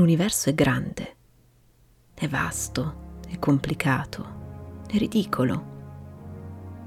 L'universo 0.00 0.48
è 0.48 0.54
grande, 0.54 1.16
è 2.14 2.26
vasto, 2.26 3.18
è 3.28 3.38
complicato, 3.38 4.82
è 4.88 4.96
ridicolo. 4.96 5.64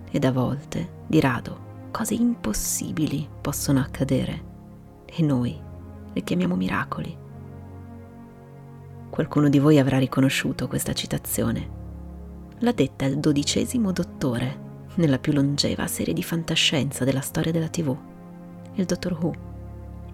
Ed 0.09 0.25
a 0.25 0.31
volte, 0.31 1.03
di 1.05 1.19
rado, 1.19 1.89
cose 1.91 2.15
impossibili 2.15 3.29
possono 3.39 3.81
accadere 3.81 4.43
e 5.05 5.21
noi 5.21 5.55
le 6.11 6.23
chiamiamo 6.23 6.55
miracoli. 6.55 7.15
Qualcuno 9.11 9.47
di 9.47 9.59
voi 9.59 9.77
avrà 9.77 9.99
riconosciuto 9.99 10.67
questa 10.67 10.93
citazione. 10.93 11.69
L'ha 12.61 12.71
detta 12.71 13.05
il 13.05 13.19
dodicesimo 13.19 13.91
dottore 13.91 14.87
nella 14.95 15.19
più 15.19 15.33
longeva 15.33 15.85
serie 15.85 16.15
di 16.15 16.23
fantascienza 16.23 17.03
della 17.03 17.21
storia 17.21 17.51
della 17.51 17.69
TV, 17.69 17.95
il 18.73 18.85
Dottor 18.85 19.13
Who 19.21 19.52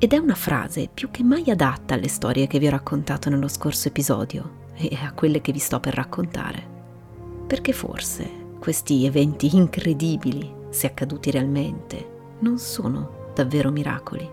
ed 0.01 0.13
è 0.13 0.17
una 0.17 0.33
frase 0.33 0.89
più 0.91 1.11
che 1.11 1.23
mai 1.23 1.49
adatta 1.49 1.93
alle 1.93 2.07
storie 2.07 2.47
che 2.47 2.57
vi 2.57 2.67
ho 2.67 2.71
raccontato 2.71 3.29
nello 3.29 3.49
scorso 3.49 3.89
episodio 3.89 4.67
e 4.75 4.97
a 5.03 5.11
quelle 5.11 5.41
che 5.41 5.51
vi 5.51 5.59
sto 5.59 5.81
per 5.81 5.93
raccontare. 5.93 6.77
Perché 7.45 7.73
forse 7.73 8.47
questi 8.59 9.05
eventi 9.05 9.53
incredibili, 9.57 10.55
se 10.69 10.87
accaduti 10.87 11.31
realmente, 11.31 12.37
non 12.39 12.57
sono 12.59 13.31
davvero 13.35 13.71
miracoli. 13.71 14.27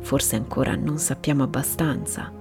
Forse 0.00 0.36
ancora 0.36 0.74
non 0.74 0.96
sappiamo 0.96 1.42
abbastanza. 1.42 2.32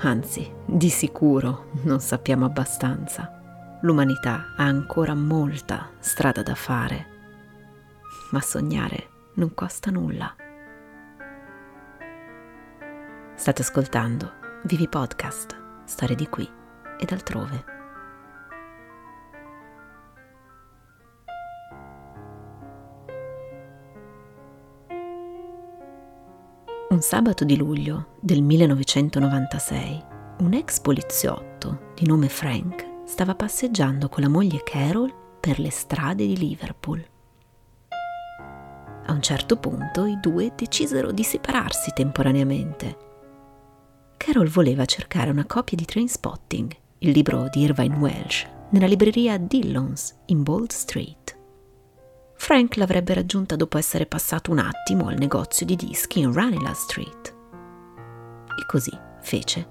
Anzi, 0.00 0.52
di 0.66 0.90
sicuro 0.90 1.70
non 1.84 2.00
sappiamo 2.00 2.44
abbastanza. 2.44 3.78
L'umanità 3.80 4.52
ha 4.54 4.64
ancora 4.64 5.14
molta 5.14 5.92
strada 5.98 6.42
da 6.42 6.54
fare. 6.54 7.06
Ma 8.32 8.40
sognare 8.42 9.08
non 9.36 9.54
costa 9.54 9.90
nulla. 9.90 10.36
State 13.42 13.62
ascoltando 13.62 14.34
Vivi 14.66 14.86
Podcast, 14.86 15.60
storie 15.84 16.14
di 16.14 16.28
qui 16.28 16.48
ed 16.96 17.10
altrove. 17.10 17.64
Un 26.90 27.00
sabato 27.00 27.42
di 27.42 27.56
luglio 27.56 28.10
del 28.20 28.42
1996, 28.42 30.04
un 30.38 30.52
ex 30.52 30.78
poliziotto 30.78 31.90
di 31.96 32.06
nome 32.06 32.28
Frank 32.28 33.00
stava 33.06 33.34
passeggiando 33.34 34.08
con 34.08 34.22
la 34.22 34.28
moglie 34.28 34.62
Carol 34.62 35.12
per 35.40 35.58
le 35.58 35.72
strade 35.72 36.24
di 36.24 36.36
Liverpool. 36.36 37.04
A 39.06 39.12
un 39.12 39.20
certo 39.20 39.56
punto 39.56 40.04
i 40.04 40.20
due 40.20 40.52
decisero 40.54 41.10
di 41.10 41.24
separarsi 41.24 41.90
temporaneamente 41.92 43.10
Carol 44.24 44.46
voleva 44.46 44.84
cercare 44.84 45.30
una 45.30 45.44
copia 45.44 45.76
di 45.76 45.84
Trainspotting, 45.84 46.72
il 46.98 47.10
libro 47.10 47.48
di 47.50 47.62
Irvine 47.62 47.96
Welsh, 47.96 48.46
nella 48.70 48.86
libreria 48.86 49.36
Dillons 49.36 50.16
in 50.26 50.44
Bold 50.44 50.70
Street. 50.70 51.36
Frank 52.36 52.76
l'avrebbe 52.76 53.14
raggiunta 53.14 53.56
dopo 53.56 53.78
essere 53.78 54.06
passato 54.06 54.52
un 54.52 54.60
attimo 54.60 55.08
al 55.08 55.16
negozio 55.18 55.66
di 55.66 55.74
dischi 55.74 56.20
in 56.20 56.32
Ranelagh 56.32 56.72
Street. 56.72 57.34
E 58.60 58.64
così 58.68 58.96
fece. 59.22 59.68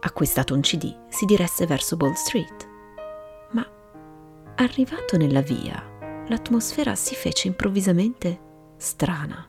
Acquistato 0.00 0.54
un 0.54 0.62
CD, 0.62 0.92
si 1.08 1.26
diresse 1.26 1.64
verso 1.64 1.96
Bold 1.96 2.16
Street. 2.16 2.68
Ma 3.52 3.64
arrivato 4.56 5.16
nella 5.16 5.42
via, 5.42 5.80
l'atmosfera 6.26 6.96
si 6.96 7.14
fece 7.14 7.46
improvvisamente 7.46 8.40
strana. 8.76 9.48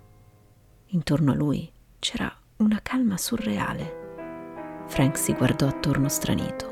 Intorno 0.89 1.31
a 1.31 1.35
lui 1.35 1.67
c'era 1.97 2.31
una 2.57 2.79
calma 2.81 3.17
surreale. 3.17 4.85
Frank 4.87 5.17
si 5.17 5.33
guardò 5.33 5.67
attorno 5.67 6.09
stranito. 6.09 6.71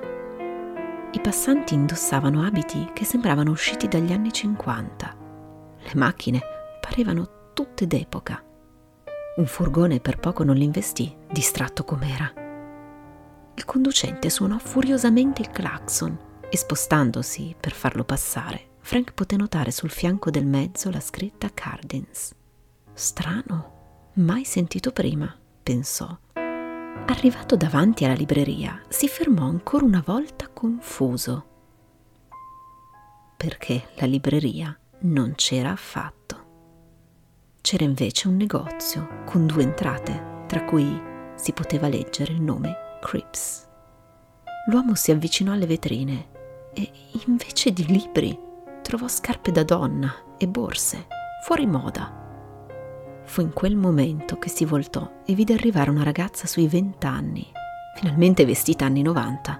I 1.11 1.21
passanti 1.21 1.75
indossavano 1.75 2.43
abiti 2.43 2.89
che 2.93 3.05
sembravano 3.05 3.51
usciti 3.51 3.87
dagli 3.87 4.11
anni 4.11 4.31
50. 4.31 5.17
Le 5.79 5.91
macchine 5.93 6.41
parevano 6.81 7.51
tutte 7.53 7.85
d'epoca. 7.85 8.43
Un 9.37 9.45
furgone 9.45 9.99
per 9.99 10.17
poco 10.17 10.43
non 10.43 10.55
l'investì, 10.55 11.15
distratto 11.31 11.83
com'era. 11.83 12.33
Il 13.53 13.65
conducente 13.65 14.29
suonò 14.29 14.57
furiosamente 14.57 15.41
il 15.41 15.49
clacson 15.49 16.17
e 16.49 16.57
spostandosi 16.57 17.55
per 17.59 17.73
farlo 17.73 18.03
passare, 18.03 18.69
Frank 18.79 19.13
poté 19.13 19.35
notare 19.35 19.71
sul 19.71 19.89
fianco 19.91 20.31
del 20.31 20.45
mezzo 20.45 20.89
la 20.89 20.99
scritta 20.99 21.49
Cardins. 21.53 22.33
Strano, 22.93 24.09
mai 24.15 24.45
sentito 24.45 24.91
prima 24.91 25.33
pensò. 25.65 26.15
Arrivato 27.07 27.55
davanti 27.55 28.05
alla 28.05 28.13
libreria, 28.13 28.79
si 28.87 29.07
fermò 29.07 29.47
ancora 29.47 29.83
una 29.83 30.03
volta 30.05 30.47
confuso. 30.47 31.45
Perché 33.35 33.87
la 33.95 34.05
libreria 34.05 34.77
non 34.99 35.33
c'era 35.35 35.71
affatto. 35.71 36.43
C'era 37.61 37.83
invece 37.83 38.27
un 38.27 38.35
negozio 38.35 39.23
con 39.25 39.47
due 39.47 39.63
entrate, 39.63 40.43
tra 40.45 40.63
cui 40.65 41.01
si 41.33 41.51
poteva 41.51 41.87
leggere 41.87 42.33
il 42.33 42.41
nome 42.41 42.99
Crips. 43.01 43.67
L'uomo 44.69 44.93
si 44.93 45.09
avvicinò 45.09 45.53
alle 45.53 45.65
vetrine 45.65 46.27
e 46.73 46.91
invece 47.25 47.71
di 47.71 47.87
libri 47.87 48.37
trovò 48.83 49.07
scarpe 49.07 49.51
da 49.51 49.63
donna 49.63 50.13
e 50.37 50.47
borse, 50.47 51.07
fuori 51.43 51.65
moda 51.65 52.23
Fu 53.25 53.41
in 53.41 53.53
quel 53.53 53.75
momento 53.75 54.37
che 54.37 54.49
si 54.49 54.65
voltò 54.65 55.21
e 55.25 55.33
vide 55.33 55.53
arrivare 55.53 55.89
una 55.89 56.03
ragazza 56.03 56.45
sui 56.45 56.67
vent'anni, 56.67 57.45
finalmente 57.97 58.45
vestita 58.45 58.85
anni 58.85 59.01
90. 59.01 59.59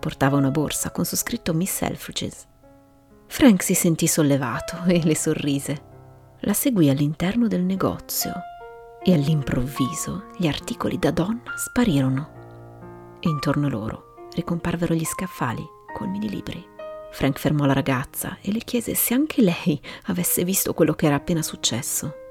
Portava 0.00 0.38
una 0.38 0.50
borsa 0.50 0.90
con 0.90 1.04
su 1.04 1.14
scritto 1.14 1.52
Miss 1.52 1.76
Selfridges. 1.76 2.46
Frank 3.26 3.62
si 3.62 3.74
sentì 3.74 4.06
sollevato 4.06 4.84
e 4.86 5.02
le 5.04 5.14
sorrise. 5.14 5.90
La 6.40 6.54
seguì 6.54 6.88
all'interno 6.88 7.46
del 7.46 7.62
negozio 7.62 8.32
e 9.02 9.12
all'improvviso 9.12 10.30
gli 10.36 10.46
articoli 10.46 10.98
da 10.98 11.10
donna 11.10 11.54
sparirono 11.56 13.18
e 13.20 13.28
intorno 13.28 13.66
a 13.66 13.70
loro 13.70 14.26
ricomparvero 14.34 14.94
gli 14.94 15.04
scaffali 15.04 15.64
colmi 15.94 16.18
di 16.18 16.28
libri. 16.28 16.66
Frank 17.12 17.38
fermò 17.38 17.66
la 17.66 17.74
ragazza 17.74 18.38
e 18.40 18.50
le 18.50 18.60
chiese 18.60 18.94
se 18.94 19.12
anche 19.12 19.42
lei 19.42 19.80
avesse 20.06 20.42
visto 20.42 20.72
quello 20.72 20.94
che 20.94 21.06
era 21.06 21.16
appena 21.16 21.42
successo 21.42 22.21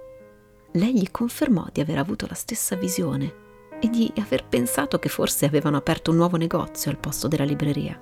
lei 0.73 0.97
gli 0.97 1.11
confermò 1.11 1.65
di 1.71 1.81
aver 1.81 1.97
avuto 1.97 2.25
la 2.27 2.35
stessa 2.35 2.75
visione 2.75 3.33
e 3.79 3.89
di 3.89 4.11
aver 4.17 4.45
pensato 4.45 4.99
che 4.99 5.09
forse 5.09 5.45
avevano 5.45 5.77
aperto 5.77 6.11
un 6.11 6.17
nuovo 6.17 6.37
negozio 6.37 6.91
al 6.91 6.97
posto 6.97 7.27
della 7.27 7.43
libreria. 7.43 7.99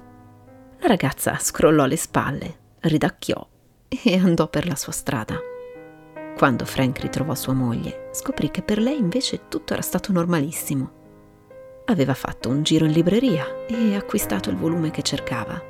La 0.80 0.88
ragazza 0.88 1.38
scrollò 1.40 1.86
le 1.86 1.98
spalle, 1.98 2.58
ridacchiò 2.80 3.48
e 3.88 4.18
andò 4.18 4.48
per 4.48 4.68
la 4.68 4.76
sua 4.76 4.92
strada. 4.92 5.40
Quando 6.38 6.66
Frank 6.66 7.00
ritrovò 7.00 7.36
sua 7.36 7.54
moglie, 7.54 8.10
scoprì 8.14 8.52
che 8.52 8.62
per 8.62 8.80
lei 8.80 8.98
invece 8.98 9.48
tutto 9.48 9.74
era 9.74 9.82
stato 9.82 10.12
normalissimo. 10.12 10.98
Aveva 11.86 12.14
fatto 12.14 12.50
un 12.50 12.64
giro 12.64 12.86
in 12.86 12.92
libreria 12.92 13.66
e 13.66 13.96
acquistato 13.96 14.50
il 14.50 14.56
volume 14.56 14.92
che 14.92 15.02
cercava. 15.02 15.62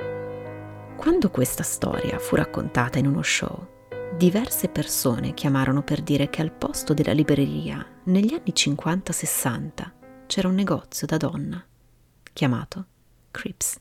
Quando 0.96 1.30
questa 1.30 1.64
storia 1.64 2.20
fu 2.20 2.36
raccontata 2.36 3.00
in 3.00 3.08
uno 3.08 3.22
show, 3.22 3.79
diverse 4.20 4.68
persone 4.68 5.34
chiamarono 5.34 5.82
per 5.82 6.02
dire 6.02 6.30
che 6.30 6.42
al 6.42 6.52
posto 6.52 6.94
della 6.94 7.14
libreria, 7.14 7.86
negli 8.04 8.34
anni 8.34 8.52
50-60, 8.54 9.92
c'era 10.28 10.50
un 10.50 10.56
negozio 10.56 11.08
da 11.08 11.16
donna, 11.16 11.66
chiamato 12.34 12.86
Crips. 13.32 13.80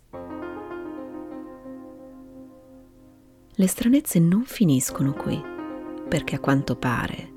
Le 3.51 3.67
stranezze 3.67 4.21
non 4.21 4.45
finiscono 4.45 5.13
qui, 5.13 5.43
perché 6.09 6.37
a 6.37 6.39
quanto 6.39 6.77
pare 6.77 7.33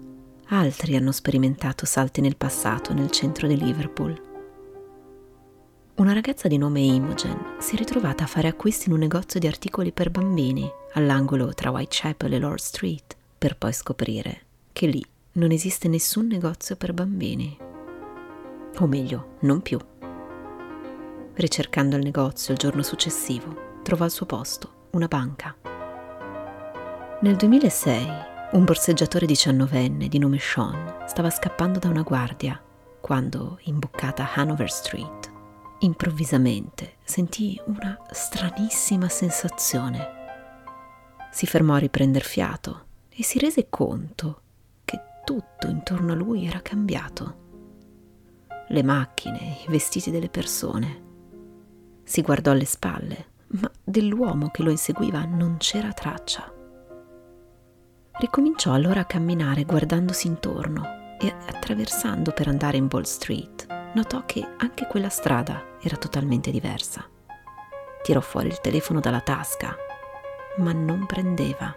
altri 0.49 0.95
hanno 0.95 1.11
sperimentato 1.11 1.87
salti 1.87 2.21
nel 2.21 2.37
passato 2.37 2.93
nel 2.93 3.09
centro 3.09 3.47
di 3.47 3.57
Liverpool. 3.57 4.29
Una 5.95 6.13
ragazza 6.13 6.47
di 6.47 6.59
nome 6.59 6.81
Imogen 6.81 7.55
si 7.57 7.73
è 7.73 7.77
ritrovata 7.79 8.25
a 8.25 8.27
fare 8.27 8.47
acquisti 8.47 8.89
in 8.89 8.93
un 8.93 8.99
negozio 8.99 9.39
di 9.39 9.47
articoli 9.47 9.91
per 9.91 10.11
bambini 10.11 10.69
all'angolo 10.93 11.53
tra 11.53 11.71
Whitechapel 11.71 12.33
e 12.33 12.39
Lord 12.39 12.59
Street, 12.59 13.15
per 13.37 13.57
poi 13.57 13.73
scoprire 13.73 14.41
che 14.71 14.87
lì 14.87 15.03
non 15.33 15.51
esiste 15.51 15.87
nessun 15.87 16.27
negozio 16.27 16.75
per 16.75 16.93
bambini. 16.93 17.57
O 18.79 18.87
meglio, 18.87 19.37
non 19.41 19.61
più. 19.61 19.79
Ricercando 21.33 21.95
il 21.95 22.03
negozio 22.03 22.53
il 22.53 22.59
giorno 22.59 22.83
successivo, 22.83 23.79
trovò 23.83 24.03
al 24.03 24.11
suo 24.11 24.25
posto 24.25 24.87
una 24.91 25.07
banca. 25.07 25.55
Nel 27.21 27.35
2006, 27.35 28.07
un 28.51 28.65
borseggiatore 28.65 29.25
diciannovenne 29.25 30.07
di 30.07 30.17
nome 30.17 30.39
Sean 30.39 31.05
stava 31.07 31.29
scappando 31.29 31.79
da 31.79 31.89
una 31.89 32.01
guardia 32.01 32.61
quando, 32.99 33.59
imboccata 33.63 34.29
Hanover 34.35 34.69
Street, 34.69 35.31
improvvisamente 35.79 36.95
sentì 37.03 37.59
una 37.65 37.97
stranissima 38.11 39.09
sensazione 39.09 40.19
si 41.31 41.45
fermò 41.47 41.75
a 41.75 41.79
riprender 41.79 42.23
fiato 42.23 42.85
e 43.09 43.23
si 43.23 43.39
rese 43.39 43.67
conto 43.69 44.41
che 44.85 44.99
tutto 45.23 45.67
intorno 45.67 46.11
a 46.11 46.15
lui 46.15 46.45
era 46.45 46.61
cambiato. 46.61 47.39
le 48.71 48.83
macchine, 48.83 49.57
i 49.65 49.69
vestiti 49.69 50.11
delle 50.11 50.29
persone. 50.29 51.09
Si 52.03 52.21
guardò 52.21 52.51
alle 52.51 52.65
spalle, 52.65 53.25
ma 53.47 53.69
dell'uomo 53.83 54.49
che 54.49 54.63
lo 54.63 54.71
inseguiva 54.71 55.25
non 55.25 55.57
c'era 55.57 55.91
traccia. 55.91 56.51
Ricominciò 58.13 58.73
allora 58.73 59.01
a 59.01 59.05
camminare 59.05 59.65
guardandosi 59.65 60.27
intorno 60.27 61.15
e 61.19 61.27
attraversando 61.29 62.31
per 62.31 62.47
andare 62.47 62.77
in 62.77 62.87
Ball 62.87 63.03
Street, 63.03 63.67
notò 63.93 64.25
che 64.25 64.45
anche 64.57 64.87
quella 64.87 65.09
strada 65.09 65.77
era 65.81 65.97
totalmente 65.97 66.49
diversa. 66.51 67.05
Tirò 68.01 68.21
fuori 68.21 68.47
il 68.47 68.61
telefono 68.61 68.99
dalla 68.99 69.21
tasca, 69.21 69.75
ma 70.57 70.71
non 70.71 71.05
prendeva. 71.05 71.73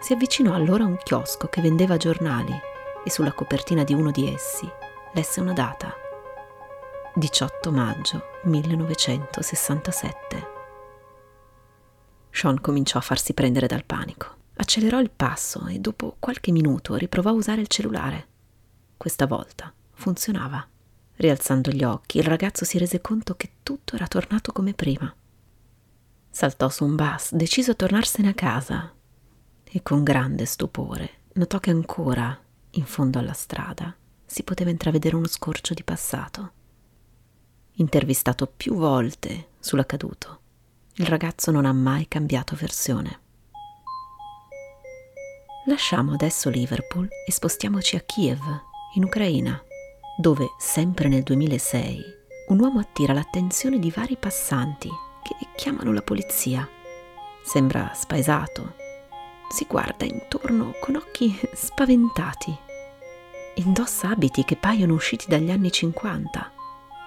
Si 0.00 0.12
avvicinò 0.12 0.54
allora 0.54 0.84
a 0.84 0.88
un 0.88 0.96
chiosco 0.96 1.48
che 1.48 1.60
vendeva 1.60 1.96
giornali 1.96 2.54
e 3.04 3.10
sulla 3.10 3.32
copertina 3.32 3.84
di 3.84 3.94
uno 3.94 4.10
di 4.10 4.32
essi 4.32 4.68
lesse 5.12 5.40
una 5.40 5.52
data. 5.52 5.94
18 7.14 7.72
maggio 7.72 8.22
1967. 8.44 10.56
Sean 12.30 12.60
cominciò 12.60 12.98
a 12.98 13.02
farsi 13.02 13.34
prendere 13.34 13.66
dal 13.66 13.84
panico. 13.84 14.36
Accelerò 14.56 15.00
il 15.00 15.10
passo 15.10 15.66
e 15.66 15.78
dopo 15.78 16.16
qualche 16.18 16.52
minuto 16.52 16.94
riprovò 16.94 17.30
a 17.30 17.34
usare 17.34 17.60
il 17.60 17.68
cellulare. 17.68 18.26
Questa 18.96 19.26
volta 19.26 19.72
funzionava. 19.94 20.64
Rialzando 21.16 21.70
gli 21.70 21.82
occhi, 21.82 22.18
il 22.18 22.24
ragazzo 22.24 22.64
si 22.64 22.78
rese 22.78 23.00
conto 23.00 23.34
che 23.34 23.50
tutto 23.64 23.96
era 23.96 24.06
tornato 24.06 24.52
come 24.52 24.74
prima. 24.74 25.12
Saltò 26.30 26.68
su 26.68 26.84
un 26.84 26.94
bus, 26.94 27.34
deciso 27.34 27.72
a 27.72 27.74
tornarsene 27.74 28.28
a 28.28 28.34
casa, 28.34 28.92
e 29.64 29.82
con 29.82 30.02
grande 30.02 30.44
stupore 30.44 31.10
notò 31.34 31.58
che 31.58 31.70
ancora, 31.70 32.36
in 32.70 32.84
fondo 32.84 33.18
alla 33.18 33.32
strada, 33.32 33.94
si 34.24 34.42
poteva 34.42 34.70
intravedere 34.70 35.16
uno 35.16 35.26
scorcio 35.26 35.74
di 35.74 35.84
passato. 35.84 36.52
Intervistato 37.72 38.46
più 38.46 38.74
volte 38.74 39.48
sull'accaduto, 39.60 40.40
il 40.94 41.06
ragazzo 41.06 41.50
non 41.50 41.64
ha 41.64 41.72
mai 41.72 42.08
cambiato 42.08 42.56
versione. 42.56 43.20
Lasciamo 45.66 46.14
adesso 46.14 46.48
Liverpool 46.50 47.08
e 47.26 47.30
spostiamoci 47.30 47.96
a 47.96 48.00
Kiev, 48.00 48.40
in 48.94 49.04
Ucraina, 49.04 49.62
dove, 50.16 50.54
sempre 50.58 51.08
nel 51.08 51.22
2006, 51.22 52.02
un 52.48 52.60
uomo 52.60 52.80
attira 52.80 53.12
l'attenzione 53.12 53.78
di 53.78 53.90
vari 53.90 54.16
passanti 54.16 54.90
che 55.22 55.34
chiamano 55.56 55.92
la 55.92 56.02
polizia. 56.02 56.68
Sembra 57.42 57.92
spaesato. 57.94 58.74
Si 59.48 59.64
guarda 59.66 60.04
intorno 60.04 60.74
con 60.80 60.96
occhi 60.96 61.38
spaventati. 61.52 62.56
Indossa 63.54 64.10
abiti 64.10 64.44
che 64.44 64.56
paiono 64.56 64.94
usciti 64.94 65.26
dagli 65.28 65.50
anni 65.50 65.72
50 65.72 66.52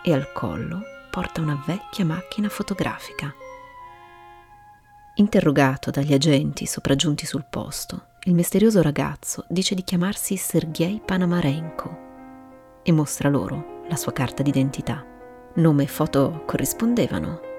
e 0.04 0.14
al 0.14 0.32
collo 0.34 0.82
porta 1.12 1.42
una 1.42 1.62
vecchia 1.66 2.06
macchina 2.06 2.50
fotografica. 2.50 3.34
Interrogato 5.16 5.92
dagli 5.92 6.14
agenti 6.14 6.66
sopraggiunti 6.66 7.26
sul 7.26 7.46
posto, 7.48 8.08
il 8.24 8.34
misterioso 8.34 8.82
ragazzo 8.82 9.46
dice 9.50 9.76
di 9.76 9.84
chiamarsi 9.84 10.38
Sergei 10.38 11.02
Panamarenko 11.04 12.10
e 12.82 12.92
mostra 12.92 13.30
loro 13.30 13.84
la 13.88 13.96
sua 13.96 14.14
carta 14.14 14.42
d'identità. 14.42 15.06
Nome 15.56 15.84
e 15.84 15.88
foto 15.88 16.44
corrispondevano, 16.46 17.51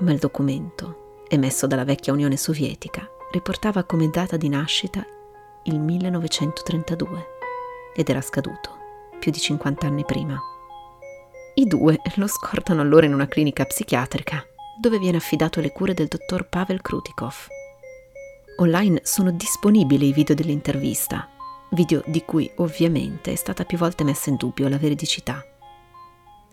ma 0.00 0.12
il 0.12 0.18
documento, 0.18 1.24
emesso 1.28 1.66
dalla 1.66 1.84
vecchia 1.84 2.12
Unione 2.12 2.36
Sovietica, 2.36 3.08
riportava 3.32 3.84
come 3.84 4.08
data 4.08 4.36
di 4.36 4.48
nascita 4.48 5.04
il 5.64 5.80
1932 5.80 7.26
ed 7.94 8.08
era 8.08 8.20
scaduto 8.20 8.70
più 9.18 9.30
di 9.30 9.38
50 9.38 9.86
anni 9.86 10.04
prima. 10.04 10.38
I 11.54 11.66
due 11.66 11.98
lo 12.16 12.26
scortano 12.26 12.82
allora 12.82 13.06
in 13.06 13.14
una 13.14 13.26
clinica 13.26 13.64
psichiatrica 13.64 14.44
dove 14.78 14.98
viene 14.98 15.16
affidato 15.16 15.58
alle 15.58 15.72
cure 15.72 15.94
del 15.94 16.06
dottor 16.06 16.48
Pavel 16.48 16.82
Krutikov 16.82 17.48
Online 18.58 19.00
sono 19.04 19.32
disponibili 19.32 20.08
i 20.08 20.12
video 20.14 20.34
dell'intervista, 20.34 21.28
video 21.72 22.02
di 22.06 22.24
cui 22.24 22.50
ovviamente 22.56 23.30
è 23.30 23.34
stata 23.34 23.64
più 23.64 23.76
volte 23.76 24.02
messa 24.02 24.30
in 24.30 24.36
dubbio 24.36 24.66
la 24.68 24.78
veridicità. 24.78 25.44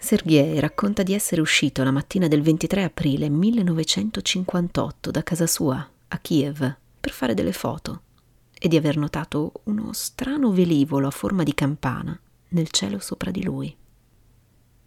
Sergei 0.03 0.59
racconta 0.59 1.01
di 1.01 1.13
essere 1.13 1.39
uscito 1.39 1.81
la 1.81 1.89
mattina 1.89 2.27
del 2.27 2.41
23 2.41 2.83
aprile 2.83 3.29
1958 3.29 5.11
da 5.11 5.23
casa 5.23 5.47
sua 5.47 5.89
a 6.09 6.17
Kiev 6.17 6.75
per 6.99 7.11
fare 7.13 7.33
delle 7.33 7.53
foto 7.53 8.01
e 8.51 8.67
di 8.67 8.75
aver 8.75 8.97
notato 8.97 9.61
uno 9.63 9.93
strano 9.93 10.51
velivolo 10.51 11.07
a 11.07 11.09
forma 11.09 11.43
di 11.43 11.53
campana 11.53 12.19
nel 12.49 12.67
cielo 12.69 12.99
sopra 12.99 13.31
di 13.31 13.45
lui. 13.45 13.73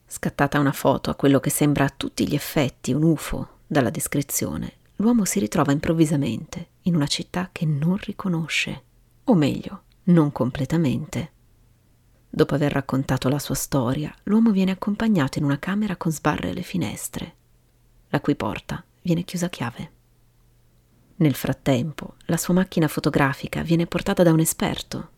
Scattata 0.06 0.58
una 0.58 0.72
foto 0.72 1.08
a 1.08 1.14
quello 1.14 1.40
che 1.40 1.48
sembra 1.48 1.86
a 1.86 1.94
tutti 1.96 2.28
gli 2.28 2.34
effetti 2.34 2.92
un 2.92 3.02
UFO 3.02 3.60
dalla 3.66 3.88
descrizione, 3.88 4.70
l'uomo 4.96 5.24
si 5.24 5.38
ritrova 5.38 5.72
improvvisamente 5.72 6.68
in 6.82 6.94
una 6.94 7.06
città 7.06 7.48
che 7.52 7.64
non 7.64 7.96
riconosce, 7.96 8.82
o 9.24 9.34
meglio, 9.34 9.84
non 10.04 10.30
completamente. 10.30 11.30
Dopo 12.36 12.54
aver 12.54 12.70
raccontato 12.70 13.30
la 13.30 13.38
sua 13.38 13.54
storia, 13.54 14.14
l'uomo 14.24 14.50
viene 14.50 14.72
accompagnato 14.72 15.38
in 15.38 15.44
una 15.46 15.58
camera 15.58 15.96
con 15.96 16.12
sbarre 16.12 16.50
alle 16.50 16.60
finestre, 16.60 17.34
la 18.08 18.20
cui 18.20 18.36
porta 18.36 18.84
viene 19.00 19.22
chiusa 19.24 19.46
a 19.46 19.48
chiave. 19.48 19.90
Nel 21.16 21.32
frattempo, 21.32 22.16
la 22.26 22.36
sua 22.36 22.52
macchina 22.52 22.88
fotografica 22.88 23.62
viene 23.62 23.86
portata 23.86 24.22
da 24.22 24.32
un 24.32 24.40
esperto 24.40 25.08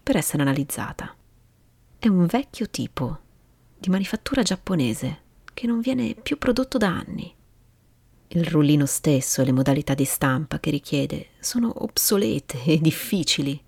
per 0.00 0.16
essere 0.16 0.42
analizzata. 0.42 1.12
È 1.98 2.06
un 2.06 2.26
vecchio 2.26 2.70
tipo 2.70 3.18
di 3.76 3.88
manifattura 3.90 4.42
giapponese 4.42 5.22
che 5.54 5.66
non 5.66 5.80
viene 5.80 6.14
più 6.14 6.38
prodotto 6.38 6.78
da 6.78 6.90
anni. 6.90 7.34
Il 8.28 8.44
rullino 8.44 8.86
stesso 8.86 9.42
e 9.42 9.44
le 9.44 9.50
modalità 9.50 9.94
di 9.94 10.04
stampa 10.04 10.60
che 10.60 10.70
richiede 10.70 11.30
sono 11.40 11.72
obsolete 11.82 12.62
e 12.62 12.78
difficili, 12.78 13.60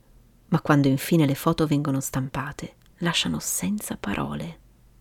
ma 0.50 0.60
quando 0.60 0.86
infine 0.86 1.26
le 1.26 1.34
foto 1.34 1.66
vengono 1.66 1.98
stampate 1.98 2.78
lasciano 3.00 3.38
senza 3.38 3.96
parole. 3.96 4.58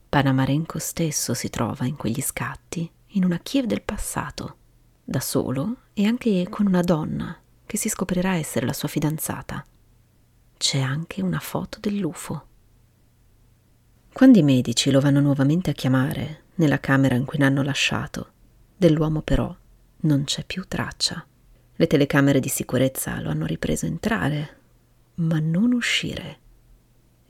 Panamarenko 0.09 0.77
stesso 0.79 1.33
si 1.33 1.49
trova 1.49 1.85
in 1.85 1.95
quegli 1.95 2.21
scatti 2.21 2.91
in 3.13 3.23
una 3.23 3.39
Kiev 3.39 3.65
del 3.65 3.81
passato, 3.81 4.57
da 5.03 5.19
solo 5.19 5.77
e 5.93 6.05
anche 6.05 6.47
con 6.49 6.67
una 6.67 6.81
donna 6.81 7.37
che 7.65 7.77
si 7.77 7.87
scoprirà 7.87 8.35
essere 8.35 8.65
la 8.65 8.73
sua 8.73 8.87
fidanzata. 8.87 9.65
C'è 10.57 10.79
anche 10.79 11.21
una 11.21 11.39
foto 11.39 11.79
dell'UFO. 11.79 12.45
Quando 14.11 14.37
i 14.39 14.43
medici 14.43 14.91
lo 14.91 14.99
vanno 14.99 15.21
nuovamente 15.21 15.69
a 15.69 15.73
chiamare 15.73 16.43
nella 16.55 16.79
camera 16.79 17.15
in 17.15 17.25
cui 17.25 17.37
l'hanno 17.37 17.61
lasciato, 17.61 18.31
Dell'uomo 18.79 19.21
però 19.21 19.53
non 20.03 20.23
c'è 20.23 20.45
più 20.45 20.63
traccia. 20.65 21.27
Le 21.75 21.87
telecamere 21.87 22.39
di 22.39 22.47
sicurezza 22.47 23.19
lo 23.19 23.29
hanno 23.29 23.45
ripreso 23.45 23.85
entrare, 23.85 24.57
ma 25.15 25.39
non 25.39 25.73
uscire. 25.73 26.39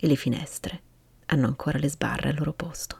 E 0.01 0.07
le 0.07 0.15
finestre 0.15 0.81
hanno 1.25 1.47
ancora 1.47 1.77
le 1.77 1.89
sbarre 1.89 2.29
al 2.29 2.37
loro 2.37 2.53
posto. 2.53 2.97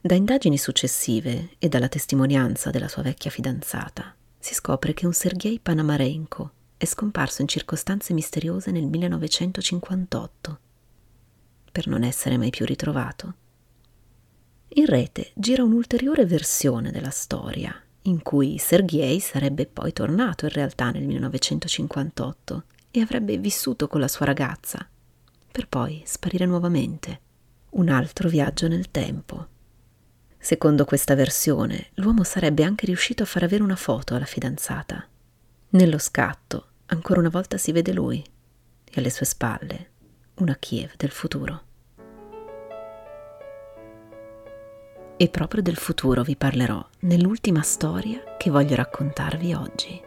Da 0.00 0.14
indagini 0.14 0.58
successive 0.58 1.50
e 1.58 1.68
dalla 1.68 1.88
testimonianza 1.88 2.70
della 2.70 2.88
sua 2.88 3.02
vecchia 3.02 3.30
fidanzata 3.30 4.14
si 4.38 4.54
scopre 4.54 4.94
che 4.94 5.06
un 5.06 5.12
Sergei 5.12 5.58
Panamarenko 5.58 6.52
è 6.76 6.84
scomparso 6.84 7.42
in 7.42 7.48
circostanze 7.48 8.12
misteriose 8.12 8.70
nel 8.70 8.86
1958 8.86 10.58
per 11.70 11.86
non 11.86 12.02
essere 12.02 12.36
mai 12.36 12.50
più 12.50 12.64
ritrovato 12.64 13.34
in 14.76 14.86
rete 14.86 15.30
gira 15.34 15.62
un'ulteriore 15.62 16.26
versione 16.26 16.90
della 16.90 17.10
storia, 17.10 17.72
in 18.02 18.22
cui 18.22 18.58
Sergei 18.58 19.20
sarebbe 19.20 19.66
poi 19.66 19.92
tornato 19.92 20.46
in 20.46 20.50
realtà 20.50 20.90
nel 20.90 21.04
1958 21.04 22.64
e 22.90 23.00
avrebbe 23.00 23.38
vissuto 23.38 23.86
con 23.86 24.00
la 24.00 24.08
sua 24.08 24.26
ragazza, 24.26 24.84
per 25.54 25.68
poi 25.68 26.02
sparire 26.04 26.46
nuovamente. 26.46 27.20
Un 27.74 27.88
altro 27.88 28.28
viaggio 28.28 28.66
nel 28.66 28.90
tempo. 28.90 29.46
Secondo 30.36 30.84
questa 30.84 31.14
versione, 31.14 31.90
l'uomo 31.94 32.24
sarebbe 32.24 32.64
anche 32.64 32.86
riuscito 32.86 33.22
a 33.22 33.26
far 33.26 33.44
avere 33.44 33.62
una 33.62 33.76
foto 33.76 34.16
alla 34.16 34.24
fidanzata. 34.24 35.06
Nello 35.68 35.98
scatto, 35.98 36.70
ancora 36.86 37.20
una 37.20 37.28
volta 37.28 37.56
si 37.56 37.70
vede 37.70 37.92
lui 37.92 38.20
e 38.20 38.92
alle 38.96 39.10
sue 39.10 39.26
spalle 39.26 39.90
una 40.38 40.56
Kiev 40.56 40.96
del 40.96 41.10
futuro. 41.10 41.62
E 45.16 45.28
proprio 45.28 45.62
del 45.62 45.76
futuro 45.76 46.24
vi 46.24 46.34
parlerò 46.34 46.84
nell'ultima 47.02 47.62
storia 47.62 48.34
che 48.36 48.50
voglio 48.50 48.74
raccontarvi 48.74 49.54
oggi. 49.54 50.02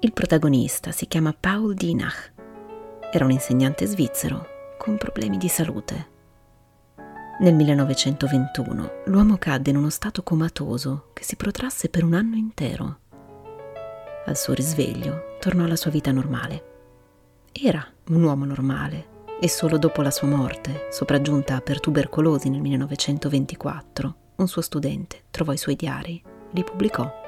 Il 0.00 0.12
protagonista 0.12 0.92
si 0.92 1.06
chiama 1.06 1.32
Paul 1.32 1.72
Dinach. 1.72 2.32
Era 3.12 3.24
un 3.24 3.32
insegnante 3.32 3.86
svizzero 3.86 4.74
con 4.78 4.96
problemi 4.96 5.36
di 5.36 5.48
salute. 5.48 6.08
Nel 7.40 7.54
1921 7.54 9.02
l'uomo 9.06 9.36
cadde 9.36 9.70
in 9.70 9.76
uno 9.76 9.90
stato 9.90 10.22
comatoso 10.22 11.08
che 11.12 11.24
si 11.24 11.34
protrasse 11.34 11.88
per 11.88 12.04
un 12.04 12.14
anno 12.14 12.36
intero. 12.36 12.98
Al 14.26 14.36
suo 14.36 14.54
risveglio 14.54 15.36
tornò 15.40 15.64
alla 15.64 15.74
sua 15.74 15.90
vita 15.90 16.12
normale. 16.12 16.64
Era 17.50 17.84
un 18.10 18.22
uomo 18.22 18.44
normale 18.44 19.18
e 19.40 19.48
solo 19.48 19.76
dopo 19.76 20.02
la 20.02 20.10
sua 20.12 20.28
morte, 20.28 20.86
sopraggiunta 20.90 21.60
per 21.62 21.80
tubercolosi 21.80 22.48
nel 22.48 22.60
1924, 22.60 24.14
un 24.36 24.46
suo 24.46 24.62
studente 24.62 25.22
trovò 25.30 25.52
i 25.52 25.58
suoi 25.58 25.74
diari, 25.74 26.22
li 26.52 26.62
pubblicò. 26.62 27.19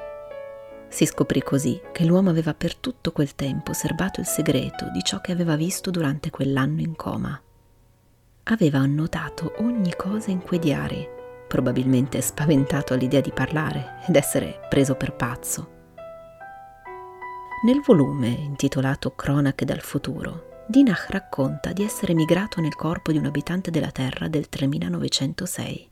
Si 0.93 1.07
scoprì 1.07 1.41
così 1.41 1.81
che 1.91 2.05
l'uomo 2.05 2.29
aveva 2.29 2.53
per 2.53 2.75
tutto 2.75 3.11
quel 3.11 3.33
tempo 3.33 3.73
serbato 3.73 4.19
il 4.19 4.27
segreto 4.27 4.91
di 4.91 5.01
ciò 5.01 5.21
che 5.21 5.31
aveva 5.31 5.55
visto 5.55 5.89
durante 5.89 6.29
quell'anno 6.29 6.81
in 6.81 6.95
coma. 6.95 7.41
Aveva 8.43 8.77
annotato 8.77 9.55
ogni 9.57 9.95
cosa 9.97 10.29
in 10.29 10.43
quei 10.43 10.59
diari, 10.59 11.03
probabilmente 11.47 12.21
spaventato 12.21 12.93
all'idea 12.93 13.21
di 13.21 13.31
parlare 13.31 14.01
ed 14.07 14.15
essere 14.15 14.67
preso 14.69 14.93
per 14.93 15.15
pazzo. 15.15 15.71
Nel 17.65 17.81
volume 17.83 18.27
intitolato 18.27 19.15
Cronache 19.15 19.65
dal 19.65 19.81
futuro, 19.81 20.65
Dinah 20.67 21.05
racconta 21.07 21.73
di 21.73 21.83
essere 21.83 22.13
migrato 22.13 22.61
nel 22.61 22.75
corpo 22.75 23.11
di 23.11 23.17
un 23.17 23.25
abitante 23.25 23.71
della 23.71 23.89
Terra 23.89 24.27
del 24.27 24.47
3906. 24.47 25.89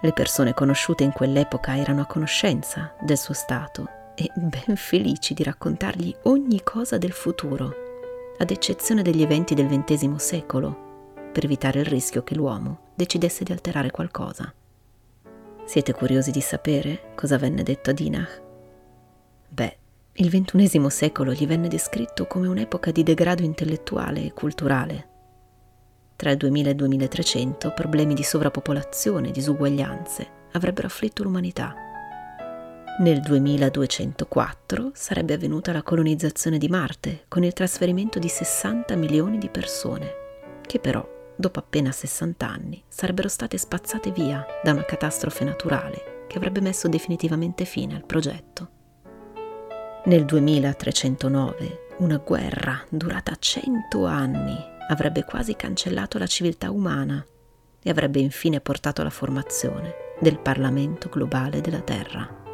Le 0.00 0.12
persone 0.14 0.54
conosciute 0.54 1.04
in 1.04 1.12
quell'epoca 1.12 1.76
erano 1.76 2.00
a 2.00 2.06
conoscenza 2.06 2.94
del 3.02 3.18
suo 3.18 3.34
stato 3.34 3.95
e 4.16 4.30
ben 4.34 4.76
felici 4.76 5.34
di 5.34 5.42
raccontargli 5.42 6.14
ogni 6.22 6.62
cosa 6.64 6.96
del 6.96 7.12
futuro, 7.12 7.74
ad 8.38 8.50
eccezione 8.50 9.02
degli 9.02 9.22
eventi 9.22 9.54
del 9.54 9.68
XX 9.68 10.14
secolo, 10.14 11.14
per 11.32 11.44
evitare 11.44 11.80
il 11.80 11.86
rischio 11.86 12.24
che 12.24 12.34
l'uomo 12.34 12.92
decidesse 12.94 13.44
di 13.44 13.52
alterare 13.52 13.90
qualcosa. 13.90 14.52
Siete 15.66 15.92
curiosi 15.92 16.30
di 16.30 16.40
sapere 16.40 17.12
cosa 17.14 17.36
venne 17.36 17.62
detto 17.62 17.90
a 17.90 17.92
Dinah? 17.92 18.28
Beh, 19.48 19.76
il 20.14 20.30
XXI 20.30 20.88
secolo 20.88 21.32
gli 21.32 21.46
venne 21.46 21.68
descritto 21.68 22.26
come 22.26 22.48
un'epoca 22.48 22.90
di 22.90 23.02
degrado 23.02 23.42
intellettuale 23.42 24.24
e 24.24 24.32
culturale. 24.32 25.08
Tra 26.16 26.30
il 26.30 26.38
2000 26.38 26.68
e 26.68 26.70
il 26.70 26.76
2300 26.76 27.72
problemi 27.74 28.14
di 28.14 28.22
sovrappopolazione 28.22 29.28
e 29.28 29.32
disuguaglianze 29.32 30.26
avrebbero 30.52 30.86
afflitto 30.86 31.22
l'umanità. 31.22 31.85
Nel 32.98 33.20
2204 33.20 34.92
sarebbe 34.94 35.34
avvenuta 35.34 35.70
la 35.70 35.82
colonizzazione 35.82 36.56
di 36.56 36.66
Marte 36.68 37.24
con 37.28 37.44
il 37.44 37.52
trasferimento 37.52 38.18
di 38.18 38.28
60 38.28 38.96
milioni 38.96 39.36
di 39.36 39.50
persone, 39.50 40.14
che 40.62 40.78
però, 40.78 41.06
dopo 41.36 41.58
appena 41.58 41.92
60 41.92 42.48
anni, 42.48 42.82
sarebbero 42.88 43.28
state 43.28 43.58
spazzate 43.58 44.10
via 44.12 44.46
da 44.62 44.72
una 44.72 44.86
catastrofe 44.86 45.44
naturale 45.44 46.24
che 46.26 46.38
avrebbe 46.38 46.62
messo 46.62 46.88
definitivamente 46.88 47.66
fine 47.66 47.96
al 47.96 48.06
progetto. 48.06 48.70
Nel 50.06 50.24
2309 50.24 51.88
una 51.98 52.16
guerra 52.16 52.82
durata 52.88 53.36
cento 53.38 54.06
anni 54.06 54.56
avrebbe 54.88 55.22
quasi 55.24 55.54
cancellato 55.54 56.16
la 56.16 56.26
civiltà 56.26 56.70
umana 56.70 57.22
e 57.82 57.90
avrebbe 57.90 58.20
infine 58.20 58.60
portato 58.60 59.02
alla 59.02 59.10
formazione 59.10 59.92
del 60.18 60.38
Parlamento 60.38 61.10
globale 61.10 61.60
della 61.60 61.80
Terra. 61.80 62.44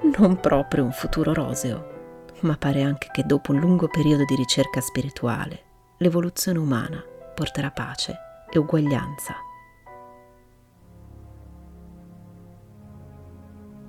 Non 0.00 0.38
proprio 0.40 0.84
un 0.84 0.92
futuro 0.92 1.34
roseo, 1.34 1.96
ma 2.40 2.56
pare 2.56 2.82
anche 2.82 3.08
che 3.12 3.24
dopo 3.24 3.52
un 3.52 3.58
lungo 3.58 3.88
periodo 3.88 4.24
di 4.24 4.36
ricerca 4.36 4.80
spirituale, 4.80 5.62
l'evoluzione 5.98 6.58
umana 6.58 7.02
porterà 7.34 7.70
pace 7.70 8.16
e 8.48 8.58
uguaglianza. 8.58 9.34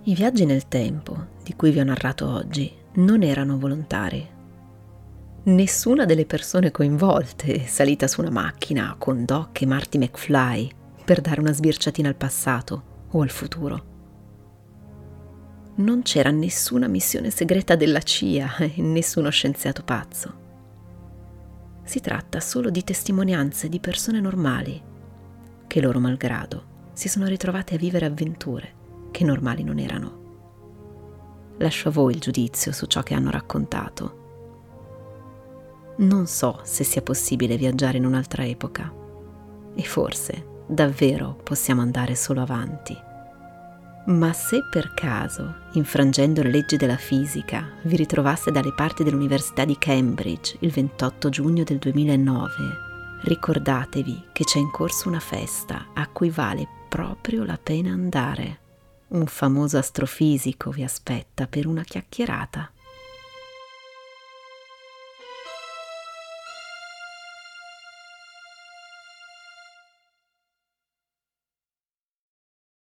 I 0.04 0.16
viaggi 0.16 0.46
nel 0.46 0.68
tempo, 0.68 1.28
di 1.44 1.56
cui 1.56 1.70
vi 1.70 1.80
ho 1.80 1.84
narrato 1.84 2.28
oggi, 2.28 2.76
non 2.94 3.22
erano 3.22 3.60
volontari. 3.60 4.28
Nessuna 5.44 6.06
delle 6.06 6.26
persone 6.26 6.72
coinvolte 6.72 7.54
è 7.54 7.66
salita 7.66 8.08
su 8.08 8.22
una 8.22 8.32
macchina 8.32 8.96
con 8.98 9.26
Doc 9.26 9.62
e 9.62 9.66
Marty 9.68 10.00
McFly 10.00 10.72
per 11.06 11.22
dare 11.22 11.40
una 11.40 11.54
sbirciatina 11.54 12.08
al 12.08 12.16
passato 12.16 12.84
o 13.12 13.22
al 13.22 13.30
futuro. 13.30 13.89
Non 15.80 16.02
c'era 16.02 16.30
nessuna 16.30 16.88
missione 16.88 17.30
segreta 17.30 17.76
della 17.76 18.02
CIA 18.02 18.58
e 18.76 18.82
nessuno 18.82 19.30
scienziato 19.30 19.84
pazzo. 19.84 20.48
Si 21.84 22.02
tratta 22.02 22.42
solo 22.42 22.70
di 22.70 22.84
testimonianze 22.84 23.70
di 23.70 23.80
persone 23.80 24.20
normali 24.20 24.82
che 25.68 25.82
loro 25.82 26.00
malgrado 26.00 26.92
si 26.94 27.08
sono 27.08 27.28
ritrovate 27.28 27.76
a 27.76 27.78
vivere 27.78 28.06
avventure 28.06 28.74
che 29.12 29.24
normali 29.24 29.64
non 29.64 29.80
erano. 29.80 30.18
Lascio 31.60 31.88
a 31.88 31.92
voi 31.92 32.14
il 32.14 32.20
giudizio 32.20 32.74
su 32.74 32.86
ciò 32.86 33.02
che 33.02 33.14
hanno 33.14 33.32
raccontato. 33.32 34.18
Non 36.00 36.28
so 36.28 36.60
se 36.64 36.84
sia 36.84 37.02
possibile 37.02 37.56
viaggiare 37.56 37.98
in 37.98 38.06
un'altra 38.06 38.46
epoca 38.46 38.94
e 39.74 39.84
forse 39.84 40.46
davvero 40.68 41.40
possiamo 41.42 41.82
andare 41.82 42.16
solo 42.16 42.42
avanti. 42.42 43.08
Ma 44.10 44.34
se 44.34 44.64
per 44.64 44.96
caso, 44.96 45.68
infrangendo 45.74 46.42
le 46.42 46.50
leggi 46.50 46.78
della 46.78 46.98
fisica, 46.98 47.70
vi 47.84 47.96
ritrovaste 47.96 48.50
dalle 48.50 48.74
parti 48.74 49.04
dell'Università 49.04 49.66
di 49.66 49.78
Cambridge 49.78 50.58
il 50.62 50.72
28 50.72 51.30
giugno 51.30 51.64
del 51.64 51.78
2009, 51.78 52.54
ricordatevi 53.22 54.30
che 54.32 54.46
c'è 54.46 54.58
in 54.58 54.72
corso 54.72 55.10
una 55.10 55.20
festa 55.20 55.90
a 55.94 56.08
cui 56.08 56.32
vale 56.32 56.68
proprio 56.90 57.44
la 57.44 57.60
pena 57.62 57.92
andare. 57.92 58.60
Un 59.10 59.28
famoso 59.28 59.78
astrofisico 59.78 60.72
vi 60.72 60.84
aspetta 60.84 61.46
per 61.46 61.68
una 61.68 61.84
chiacchierata. 61.84 62.72